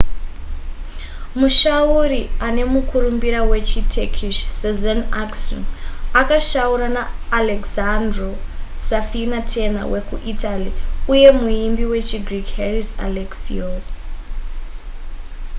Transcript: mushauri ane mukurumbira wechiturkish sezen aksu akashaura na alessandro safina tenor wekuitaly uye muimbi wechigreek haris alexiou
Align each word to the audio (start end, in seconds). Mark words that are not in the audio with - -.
mushauri 1.39 2.21
ane 2.45 2.63
mukurumbira 2.73 3.41
wechiturkish 3.51 4.39
sezen 4.59 4.99
aksu 5.23 5.59
akashaura 6.21 6.87
na 6.97 7.03
alessandro 7.37 8.31
safina 8.87 9.39
tenor 9.51 9.85
wekuitaly 9.93 10.69
uye 11.13 11.29
muimbi 11.39 11.83
wechigreek 11.91 12.47
haris 12.57 12.89
alexiou 13.05 13.75